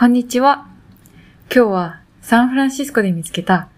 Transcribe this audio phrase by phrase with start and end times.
[0.00, 0.66] こんにちは。
[1.54, 3.68] 今日はサンフランシスコで見つけた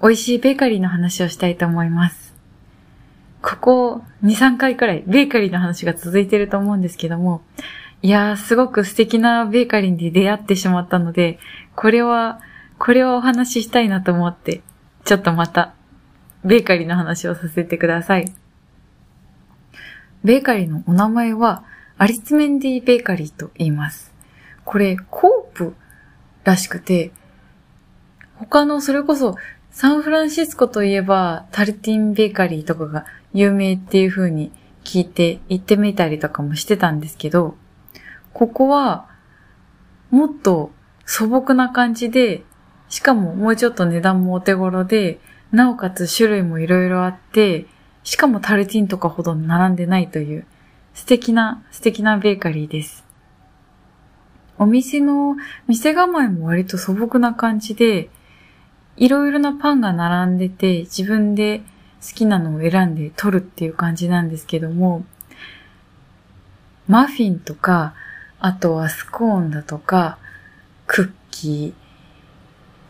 [0.00, 2.34] 美味しいベーカリーの話をしたいと思います。
[3.42, 7.42] ここ2、3回くらいベーカリーの話が続いてると思うんですけども、
[8.00, 11.38] いやーすごく素敵なベーカリーに出会ってしまったので、
[11.74, 12.40] これは、
[12.78, 14.62] これはお話ししたいなと思って、
[15.04, 15.74] ちょっとまた
[16.42, 18.32] ベーカリーの話をさせてください。
[20.24, 21.64] ベーカリーのお名前は
[21.98, 24.16] アリツメンディベーカリーと言います。
[24.64, 25.74] これ、コプ
[26.44, 27.12] らしくて、
[28.34, 29.36] 他の、それこそ、
[29.70, 34.52] サンフランシスコといえば、タルティンベーカリーとかが有名っていう風に
[34.84, 37.56] 聞いて行ってみたりとかもしてたんですけど、
[38.32, 39.08] ここは、
[40.10, 40.70] もっと
[41.04, 42.44] 素朴な感じで、
[42.88, 45.18] しかももうちょっと値段もお手頃で、
[45.50, 47.66] なおかつ種類もいろいろあって、
[48.04, 50.46] しかもタルティンとかほど並んでないという、
[50.94, 53.05] 素敵な、素敵なベーカリーです。
[54.58, 55.36] お店の、
[55.68, 58.08] 店構えも割と素朴な感じで、
[58.96, 61.60] いろいろなパンが並んでて、自分で
[62.00, 65.04] 好きなのを選んで取るっていう感じなんですけども、
[66.88, 67.94] マフィンとか、
[68.38, 70.18] あとはスコーンだとか、
[70.86, 71.74] クッキ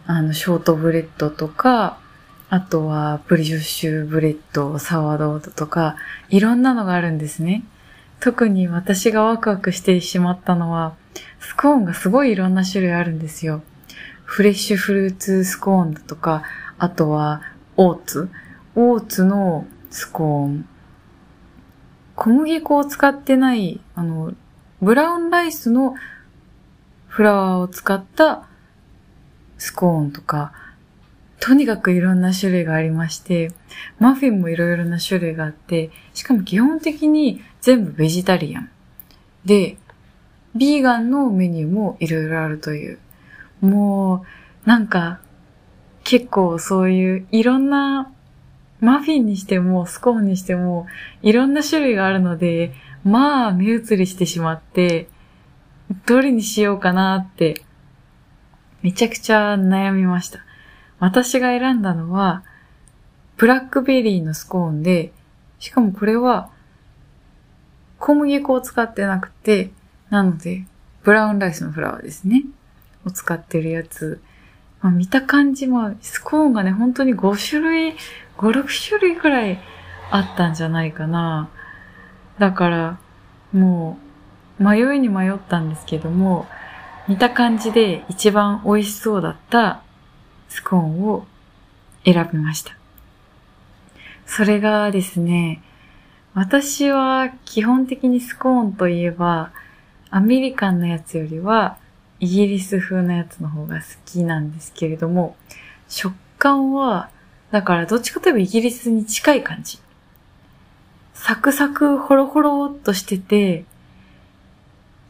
[0.07, 1.99] ー、あの、ショートブレッドとか、
[2.49, 5.97] あとはブリオッシュブレッド、サワードウとか、
[6.29, 7.65] いろんなのがあるんですね。
[8.21, 10.97] 特に私がワクワクしてしまったのは、
[11.41, 13.63] スコーンがすごいいろんな種類あるんですよ。
[14.25, 16.43] フレッシュフルーツスコーンだとか、
[16.79, 17.43] あとは
[17.77, 18.29] オーツ。
[18.75, 20.69] オーツのスコーン。
[22.15, 24.33] 小麦粉を使ってない、あの、
[24.83, 25.95] brown rice の
[27.07, 28.47] flour を使った
[29.59, 30.53] スコーンとか、
[31.41, 33.53] とにかくいろんな種類がありまして、
[33.99, 38.71] マフィンもいろいろな種類があって、しかも基本的に全部ベジタリアン。
[39.45, 39.77] で、
[40.55, 43.01] ビーガンのメニューもいろいろあるという。
[43.61, 44.25] も
[44.65, 45.19] う、なんか、
[46.05, 48.13] 結構そういういろんな
[48.79, 50.87] マフィンにしてもスコーンにしても
[51.23, 52.73] いろんな種類があるので、
[53.03, 55.09] まあ目移りしてしまって、
[56.07, 57.63] どれにしようかなって、
[58.83, 60.39] めちゃくちゃ悩みました。
[61.01, 62.45] 私が選んだのは、
[63.37, 65.13] ブラックベリーのスコーンで、
[65.59, 66.55] しかもこれは、
[67.99, 69.71] 小麦粉を使ってなくて、
[70.11, 70.65] なので、
[71.03, 72.45] ブラウンライスのフラワーですね。
[73.05, 74.21] を使ってるやつ。
[74.83, 77.97] まあ、見た感じも、スコーンがね、本当に5種類、5、
[78.39, 79.59] 6種類くらい
[80.11, 81.49] あったんじゃないかな。
[82.39, 82.99] だから、
[83.53, 83.99] も
[84.61, 86.47] う、迷いに迷ったんですけども、
[87.09, 89.83] 見た感じで一番美味しそうだった
[90.49, 91.27] スコーンを
[92.05, 92.77] 選びました。
[94.27, 95.63] それがですね、
[96.37, 99.53] 私は基本的にスコーンといえば、
[100.11, 101.79] アメリカンなやつよりは、
[102.21, 105.35] イギリス風なやつの方が好きなんですけれども、
[105.89, 107.09] 食感は、
[107.53, 109.79] だからどっちかといえばイギリスに近い感じ。
[111.15, 113.65] サクサクホロホロっとしてて、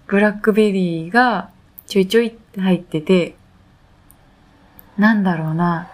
[0.07, 1.51] ブラックベリーが
[1.89, 3.35] ちょいちょいって入ってて、
[4.97, 5.91] なんだろうな、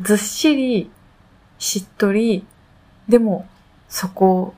[0.00, 0.90] ずっしり、
[1.58, 2.46] しっとり、
[3.10, 3.46] でも、
[3.90, 4.54] そこ、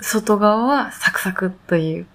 [0.00, 2.06] 外側はサクサクという。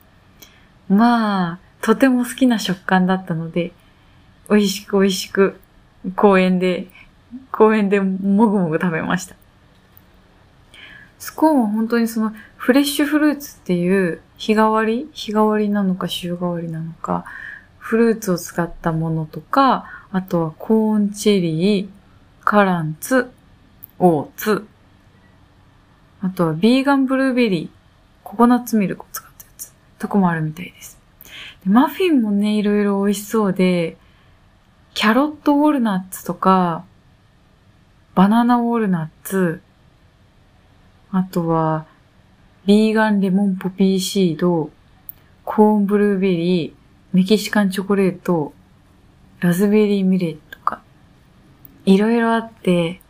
[0.90, 3.72] まあ、とても好きな食感だったので、
[4.50, 5.60] 美味しく美味しく
[6.16, 6.88] 公園で、
[7.52, 9.36] 公園でもぐもぐ食べました。
[11.20, 17.24] スコーンは本当にそのフレッシュフルーツっていう日替わり日替わりなのか週替わりなのか、
[17.78, 21.90] フルーツを使ったものとか、あとはコーンチェリー、
[22.44, 23.32] カランツ、
[24.00, 24.68] オーツ、
[26.23, 27.69] あとはビーガンブルーベリー、
[28.23, 30.97] ココナッツミルクを使ったやつとかもあるみたいです。
[31.66, 33.97] でマフィンもね、いろいろ美味しそうで、
[34.94, 36.85] carrot walnuts とか、
[38.16, 39.61] banana walnuts、
[41.11, 41.85] あとは、
[42.66, 44.70] vegan lemon poppy seed、
[45.44, 46.73] corn blueberry、
[47.11, 48.53] Mexican chocolate、
[49.41, 50.81] raspberry millet とか、
[51.85, 53.02] いろいろあって、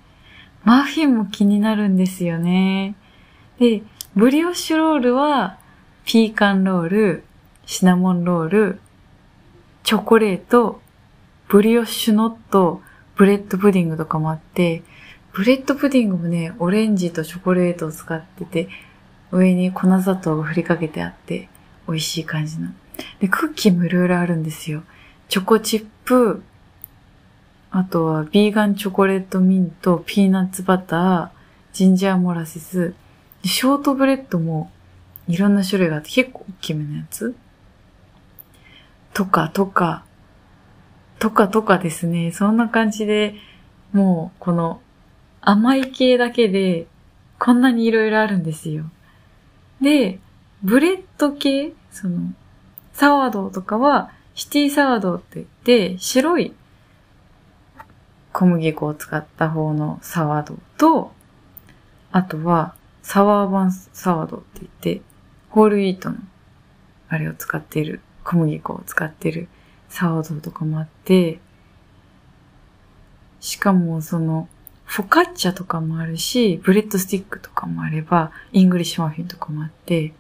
[0.64, 2.96] マフィンも気になるんですよね。
[3.60, 3.84] で、
[4.16, 5.58] brioche roll は、
[6.06, 7.24] pecan roll、
[7.66, 8.80] シナモンロール、
[9.84, 10.82] チョコレート、
[11.48, 12.82] brioche knot、
[13.16, 14.84] bread pudding とかもあって、
[15.34, 18.70] bread pudding もね、オレンジとチョコレートを使ってて、
[19.32, 21.50] 上に粉砂糖が振りかけてあって、
[21.88, 22.70] 美味しい感じの。
[23.20, 24.84] で、クッキーもいろいろあるんですよ。
[25.28, 26.44] チョコチップ、
[27.72, 31.30] あとは vegan chocolate mint、ピーナッツバター、
[31.72, 32.94] ginger molasses、
[33.44, 34.72] でショートブレッドも
[35.28, 37.36] いろんな種類があって結構大きめのやつ？
[39.14, 40.06] とかとか、
[41.20, 43.36] とかとかですね、そんな感じで、
[43.92, 44.82] もうこの
[45.40, 46.88] 甘い系だけで
[47.38, 48.86] こんなに色々あるんですよ。
[49.80, 50.20] で、
[50.64, 52.34] bread 系、その、
[52.94, 56.54] sourdough とかは city sourdough って言って、白い
[58.32, 61.12] 小麦粉を使った方の sourdough と、
[62.12, 65.02] あとは suburban sourdough って言って、
[65.50, 66.18] whole wheat の
[67.10, 69.50] あれを使っている、小麦粉を使っている
[69.90, 71.40] sourdough とかもあって、
[73.40, 74.48] しかもその、
[74.86, 80.14] フォカッチャとかもあるし、 breadstick とかもあれば、イングリッシュマフィンとかもあって、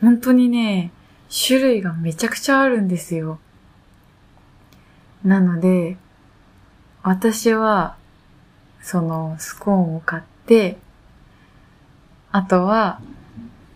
[0.00, 0.92] 本当にね、
[1.28, 3.40] 種類がめちゃくちゃあるんですよ。
[5.24, 5.96] なので、
[7.02, 7.96] 私は、
[8.80, 10.78] そのスコーンを買ってて、
[12.32, 13.00] あとは、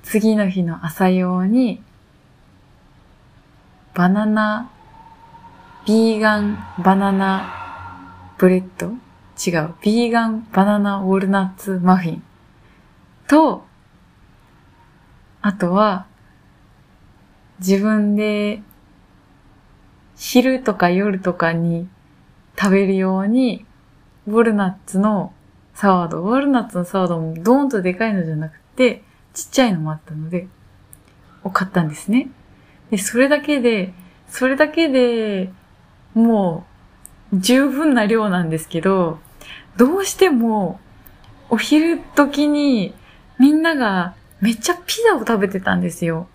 [0.03, 1.83] 次の日の朝用に、
[3.95, 4.71] バナナ、
[5.87, 9.75] ビーガンバナナブレッド違う。
[9.83, 12.23] ビーガンバナナウォルナッツマフィン
[13.29, 13.65] と、
[15.43, 16.07] あとは、
[17.59, 18.63] 自分で
[20.17, 21.89] 昼とか夜とかに
[22.59, 23.67] 食べるように、
[24.27, 25.35] ウォルナッツの
[25.75, 29.03] サワード、ウォルナッツのサワードもドーンとでかいのじゃなくて、
[29.35, 30.49] ちっちゃいのもあったので、
[31.45, 32.29] を買ったんですね。
[32.91, 33.93] で、それだけで、
[34.29, 35.51] それだけで
[36.15, 36.67] も
[37.33, 39.19] う十分な量なんですけど、
[39.77, 40.81] どうしても
[41.49, 42.95] お昼時に
[43.39, 46.29] みんながめっちゃピザを食べてたんですよ。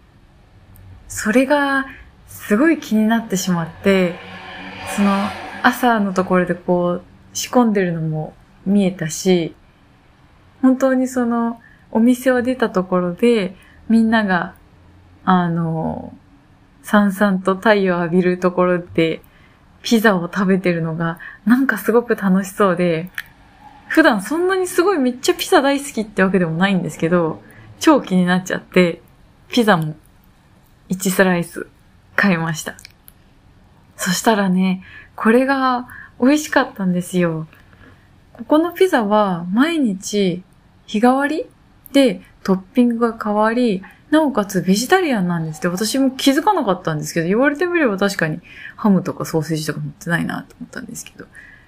[1.08, 1.86] それが
[2.28, 4.16] すごい気になってしまって、
[4.96, 5.12] その
[5.64, 8.34] 朝のところでこう仕込んでるのも
[8.68, 9.56] 見えたし、
[10.62, 11.62] 本当にその
[11.92, 13.56] お店を出たところで
[13.90, 14.56] みんなが
[15.24, 16.14] あの、
[16.84, 19.22] さんさんと太陽を浴びるところで
[19.82, 23.10] ピザを食べてるのがなんかすごく楽しそうで、
[23.88, 27.42] 普段そんなにすごいめっちゃピザ大好きってわけでもないんですけど、
[27.80, 29.02] 超気になっちゃって、
[29.50, 29.96] ピザも
[30.90, 31.68] 1スライス
[32.16, 32.76] 買いました。
[33.96, 34.84] そしたらね、
[35.16, 35.88] これが
[36.22, 37.48] 美味しかったんですよ。
[38.38, 40.44] ここのピザは毎日
[40.86, 41.46] 日替わり
[41.92, 48.40] でトッピングが変わり、なおかつベジタリアンなんですって、私も気づかなかったんですけど、言われてみれば確かに
[48.76, 51.26] ハムとかソーセージとか持ってないなと思ったんですけど、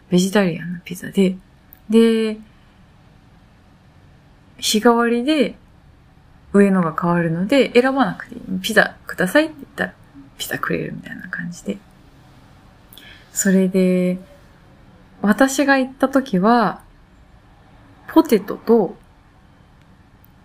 [0.09, 1.35] ベジタリアンのピザで、
[1.89, 2.37] で、
[4.57, 5.55] 日替わりで
[6.53, 8.41] 上のが変わるので、選ばなくていい。
[8.61, 9.93] ピザくださいって言ったら、
[10.37, 11.77] ピザくれるみたいな感じで。
[13.33, 14.17] それで、
[15.21, 16.81] 私が行った時は、
[18.07, 18.95] ポテトと、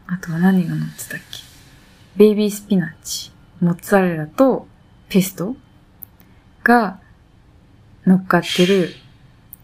[0.07, 1.39] あとは何が乗ってたっけ？
[2.17, 4.67] ベイビースピナッチ、モッツァレラと
[5.09, 5.57] ペスト
[6.63, 7.01] が
[8.05, 8.91] 乗っかってる。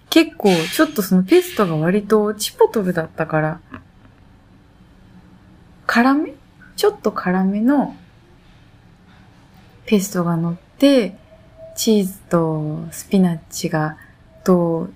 [0.09, 3.61] 結構、ちょっとそのペストが割とチポトルだったから、
[5.87, 6.35] 辛め？
[6.77, 7.95] ちょっと辛めの
[9.87, 11.17] ペストが乗って、
[11.77, 13.99] チーズとスピナッチが、
[14.45, 14.89] と、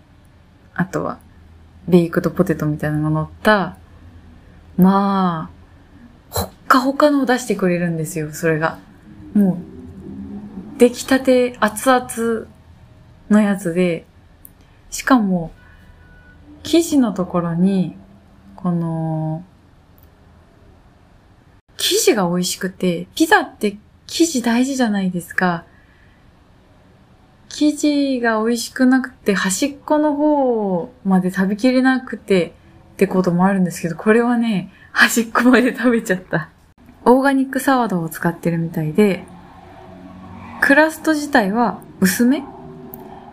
[0.74, 1.18] あとは、
[1.88, 3.76] ベイクとポテトみたいなの乗った、
[4.76, 5.54] まあ、
[6.30, 8.78] ほっかほかのを出してくれるんですよ、それが。
[9.34, 9.58] も
[10.76, 12.48] う、出来たて熱々
[13.30, 14.06] のやつで、
[14.90, 15.52] しかも、
[16.62, 17.96] 生地のところに、
[18.56, 19.44] この、
[21.76, 23.76] 生地が美味しくて、ピザって
[24.06, 25.64] 生地大事じゃないですか。
[27.56, 32.52] 生地が美味しくなくて、端っこの方まで食べきれなくて
[32.94, 36.50] ってこともあるんですけど、これはね、端っこまで食べちゃった。
[37.04, 39.22] オーガニックサワードを使ってるみたいで、
[40.62, 42.42] クラスト自体は薄め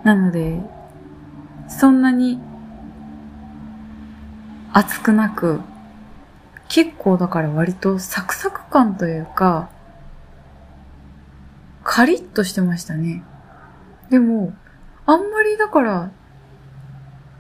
[0.04, 0.60] なので、
[1.68, 2.40] そんなに
[4.72, 5.62] 熱くなく、
[6.70, 9.72] 結構だから割とサクサク感というか、
[11.84, 13.24] カリッとしてましたね。
[14.12, 14.54] でも、
[15.06, 16.12] あんまりだから、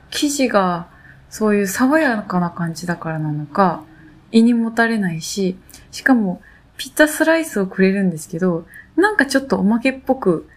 [0.09, 0.87] 生地が
[1.29, 3.83] そういう爽やかな感じだからなのか、
[4.31, 5.57] 胃にもたれないし、
[5.91, 6.41] しかも
[6.77, 10.47] ピッツァスライスをくれるんですけど、なんかちょっとおまけっぽく、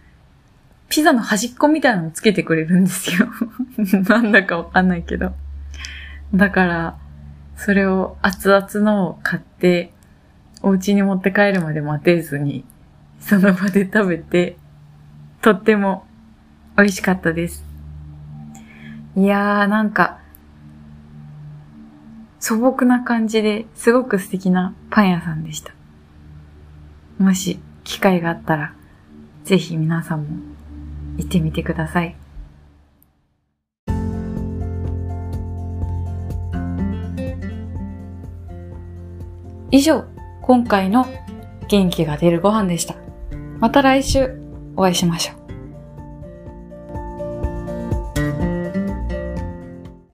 [0.87, 3.27] ピザの端っこみたいなのをつけてくれるんですよ。
[4.07, 5.33] なんだかわかんないけど。
[6.33, 6.97] だから、
[7.57, 9.91] それを熱々のを買って、
[10.61, 12.63] お家に持って帰るまで待てずに、
[13.19, 14.57] その場で食べて、
[15.45, 16.07] とっても
[16.75, 17.63] 美味しかったです。
[19.15, 20.17] いやー、なんか、
[22.39, 25.71] 素朴な感じですごく素敵なパン屋さんでした。
[27.19, 28.73] もし機会があったら、
[29.43, 30.29] ぜひ皆さんも
[31.17, 32.15] 行ってみてください。
[39.69, 40.05] 以上、
[40.41, 41.05] 今回の
[41.67, 42.95] 元気が出るご飯でした。
[43.59, 44.44] また来週
[44.75, 45.44] お会いしましょう。